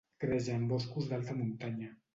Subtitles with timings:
[0.21, 1.95] Creix en boscos d'alta muntanya.